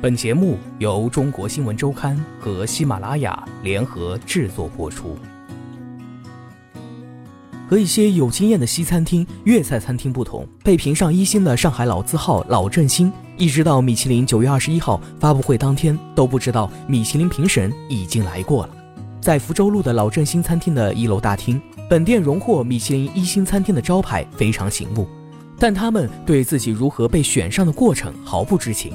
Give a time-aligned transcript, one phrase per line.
[0.00, 5.18] 本节目由中国新闻周刊和喜马拉雅联合制作播出。
[7.68, 18.70] 和一些有经验的西餐厅、粤菜餐厅不同，被评上一星的上海老字号老振兴，一直到米其林九月二十一号发布会当天，都不知道米其林评审已经来过了。
[19.20, 25.08] 在福州路的老振兴餐厅的一楼大厅，本店荣获米其林一星餐厅的招牌非常醒目，
[25.58, 28.92] 但他们对自己如何被选上的过程毫不知情。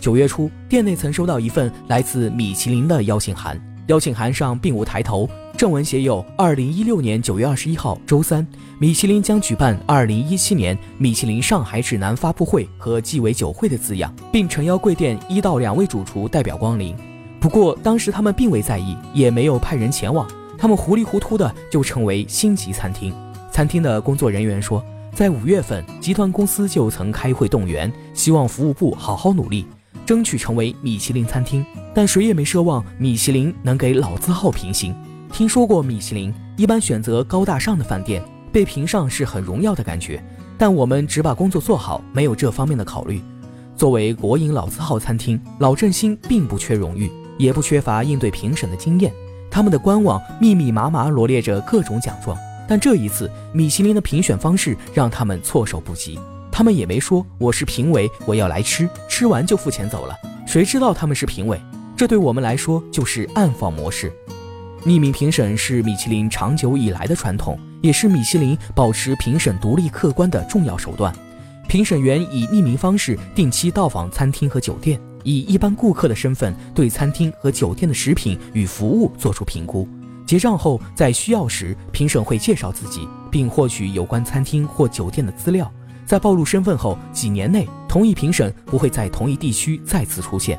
[0.00, 8.46] 九月初，店内曾收到一份来自米其林的邀请函，邀请函上并无抬头，正文写有“二零一六年九月二十一号周三，
[8.78, 16.94] 米其林将举办二零一七年米其林上海指南发布会和鸡尾酒会”的字样，并诚邀贵店一到两位主厨代表光临。
[17.40, 23.12] 不过当时他们并未在意，也没有派人前往，他们糊里糊涂的就成为星级餐厅。
[23.52, 29.66] 餐厅的工作人员说，在五月份，集团公司就曾开会动员，希望服务部好好努力。
[30.06, 34.94] 争取成为米其林餐厅，但谁也没奢望米其林能给老字号评星。
[35.32, 40.22] 听说过米其林一般选择高大上的饭店，被评上是很荣耀的感觉。
[40.56, 43.22] 但我们只把工作做好，没有这方面的考虑。
[43.76, 49.12] 作为国营老字号餐厅，老振兴并不缺荣誉，也不缺乏应对评审的经验。
[49.50, 56.18] 他们的官网密密麻麻罗列着各种奖状，但这一次米其林的评选方式让他们措手不及。
[56.58, 60.16] 他们也没说我是评委，我要来吃，吃完就付钱走了。
[60.44, 61.56] 谁知道他们是评委？
[61.96, 64.12] 这对我们来说就是暗访模式。
[64.84, 71.14] 匿名评审是米其林长久以来的传统，也是米其林保持评审独立客观的重要手段。
[71.68, 79.88] 评审员以匿名方式定期到访餐厅和酒店，以一般顾客的身份对餐厅和酒店的食品与服务做出评估。
[80.26, 85.72] 结账后，在需要时，评审会介绍自己，并获取有关餐厅或酒店的资料。
[86.08, 90.58] 在暴露身份后，几年内同一评审不会在同一地区再次出现。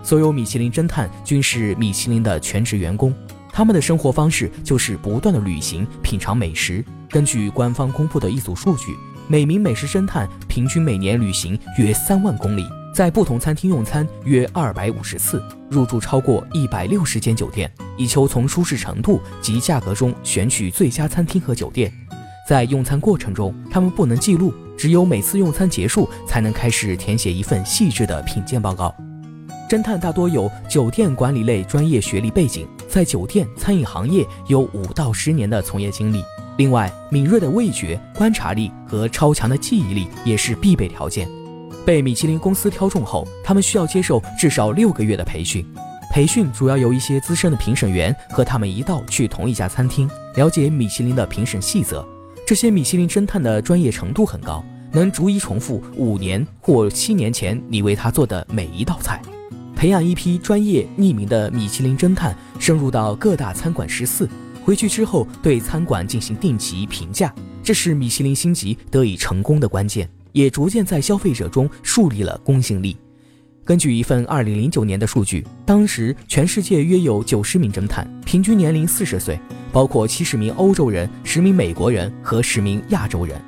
[0.00, 3.12] 所有米其林侦探均是米其林的全职员工，
[3.52, 6.84] 他们的生活方式就是不断的旅行、品尝美食。
[7.10, 8.94] 根据官方公布的一组数据，
[9.26, 12.64] 每名美食侦探平均每年旅行约三万公里，
[12.94, 21.92] 在不同餐厅用餐约二百五十次，入住超过一百六十间酒店，以求从舒适程度及价格中选取最佳餐厅和酒店。
[22.48, 24.54] 在用餐过程中，他们不能记录。
[24.76, 28.94] 只有每次用餐结束，才能开始填写一份细致的品鉴报告。
[29.68, 36.22] 侦探大多有酒店管理类专业学历背景，在酒店餐饮行业有五到十年的从业经历。
[36.56, 41.28] 另外，敏锐的味觉、观察力和超强的记忆力也是必备条件。
[41.84, 45.66] 被米其林公司挑中后，他们需要接受至少六个月的培训。
[46.12, 52.06] 培训主要由一些资深的评审员和他们一道去同一家餐厅，了解米其林的评审细则。
[52.46, 59.20] 这些米其林侦探的专业程度很高，能逐一重复五年或七年前你为他做的每一道菜。
[59.74, 64.28] 培养一批专业匿名的米其林侦探，深入到各大餐馆十四，
[64.64, 67.34] 回去之后对餐馆进行定级评价，
[67.64, 72.96] 这是米其林星级得以成功的关键，也逐渐在消费者中树立了公信力。
[73.64, 79.36] 根据一份二零零九年的数据，当时全世界约有九十名侦探，平均年龄四十岁，
[79.76, 83.38] 包括七十名欧洲人、十名美国人和十名亚洲人。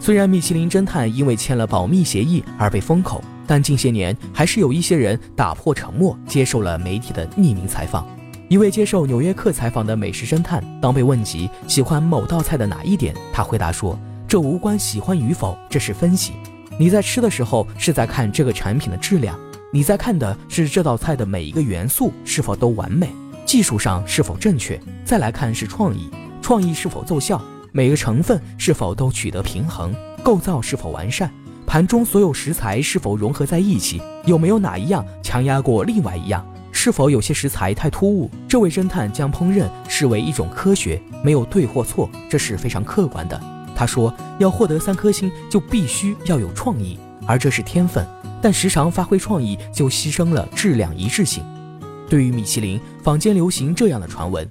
[0.00, 8.04] 虽然米其林侦探因为签了保密协议而被封口，但近些年还是有一些人打破沉默，接受了媒体的匿名采访。
[8.48, 13.96] 一位接受《纽约客》采访的美食侦探，当被问及喜欢某道菜的哪一点，他回答说
[14.26, 16.32] ：“这无关喜欢与否，这是分析。”
[16.76, 19.38] 你在吃的时候是在看这个产品的质量，
[19.72, 23.08] 你在看的是这道菜的每一个元素是否都完美，
[23.44, 24.80] 技术上是否正确。
[25.04, 26.10] 再来看是创意，
[26.40, 31.30] 创意是否奏效，每个成分是否都取得平衡，构造是否完善，
[31.66, 38.30] 盘中所有食材是否融合在一起，有没有哪一样强压过另外一样，是否有些食材太突兀。
[38.48, 43.40] 这位侦探将烹饪视为一种科学，没有对或错，这是非常客观的。
[43.74, 48.06] 他说：“要获得三颗星，就必须要有创意，而这是天分。
[48.40, 51.42] 但时常发挥创意，就牺牲了质量一致性。”
[52.12, 54.46] 对于米其林，坊间流行这样的传闻：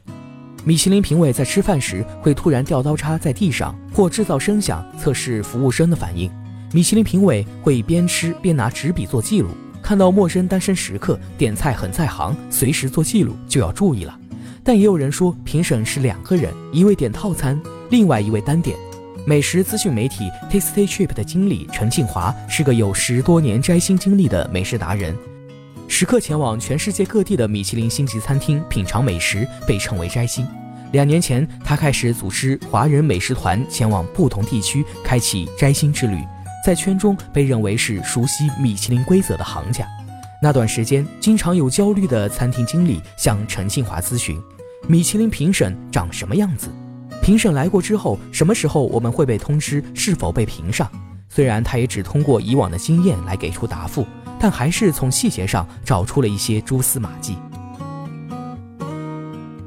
[0.63, 6.27] 米其林评委在吃饭时会突然掉刀叉在地上，或制造声响测试服务生的反应；
[6.73, 9.49] 米其林评委会边吃边拿纸笔做记录，
[9.79, 14.19] 看到陌生单身食客点菜很在行，随时做记录就要注意了。
[14.63, 17.61] 但也有人说，评审是两个人，一位点套餐，
[17.91, 18.75] 另外一位单点。
[19.23, 25.15] 美食资讯媒体 Tasty Trip 的经理陈庆华是个有十多年摘星经历的美食达人，
[25.91, 30.47] 时刻前往全世界各地的米其林星级餐厅品尝美食，被称为摘星。
[30.93, 36.17] 两年前，他开始组织华人美食团前往不同地区，开启摘星之旅，
[36.65, 39.85] 在圈中被认为是熟悉米其林规则的行家。
[40.41, 44.41] 那段时间，经常有焦虑的餐厅经理向陈庆华咨询：
[44.87, 46.69] 米其林评审长什么样子？
[47.21, 50.89] 评审来过之后，什么时候我们会被通知是否被评上？
[51.27, 54.07] 虽然他也只通过以往的经验来给出答复，
[54.41, 57.37] 但还是从细节上找出了一些蛛丝马迹。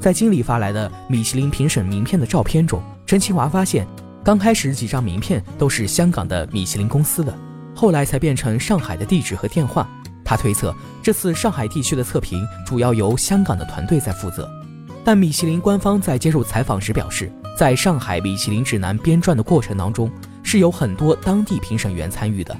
[0.00, 3.86] 在经理发来的米其林评审名片的照片中，陈清华发现，
[4.24, 7.32] 刚开始几张名片都是香港的米其林公司的，
[7.72, 9.88] 后来才变成上海的地址和电话。
[10.24, 14.50] 他推测，这次上海地区的测评主要由香港的团队在负责。
[15.04, 20.10] 但米其林官方在接受采访时表示，在上海米其林指南编撰的过程当中，
[20.42, 22.56] 是有很多当地评审员参与的，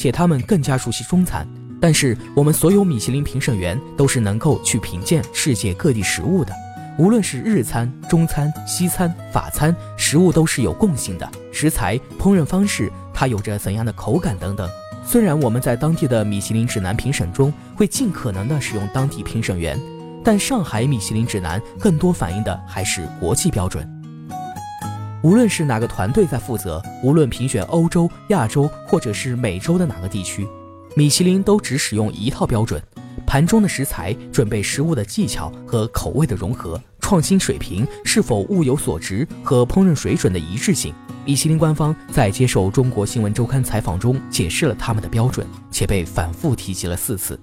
[0.00, 1.46] 且他们更加熟悉中餐。
[1.78, 6.54] 但是，我们所有米其林评审员都是能够去品鉴世界各地食物的，
[6.98, 14.66] 无论是日餐、中餐、西餐、法餐，食物都是有共性的，食材、烹饪方式，它有着怎样的口感等等。
[15.04, 19.78] 虽然我们在当地的米其林指南评审中会尽可能的使用当地评审员，
[20.24, 23.99] 但上海米其林指南更多反映的还是国际标准。
[25.22, 30.46] 无论是哪个团队在负责，无论评选欧洲、亚洲或者是美洲的哪个地区，
[30.96, 32.82] 米其林都只使用一套标准：
[33.26, 40.94] 盘中的食材、准备食物的技巧和口味的融合、创新水平是否物有所值和烹饪水准的一致性。
[41.26, 47.38] 米其林官方在接受中国新闻周刊采访中解释了他们的标准，且被反复提及了四次。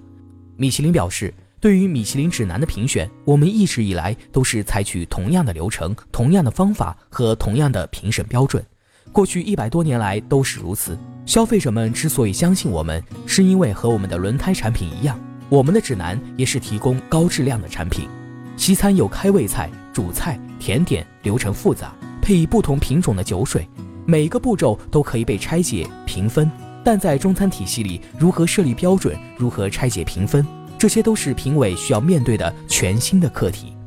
[0.56, 8.64] 米其林表示，对于米其林指南的评选，我们一直以来都是采取同样的流程、同样的方法和同样的评审标准，
[9.10, 10.96] 过去一百多年来都是如此。
[11.26, 15.18] 消费者们之所以相信我们，是因为和我们的轮胎产品一样，
[15.48, 18.08] 我们的指南也是提供高质量的产品。
[18.56, 21.92] 西餐有开胃菜、主菜、甜点，流程复杂。
[22.22, 23.66] 配以不同品种的酒水，
[24.06, 26.50] 每个步骤都可以被拆解评分。
[26.84, 30.46] 但在中餐体系里，如何设立标准，如何拆解评分，
[30.78, 33.77] 这些都是评委需要面对的全新的课题。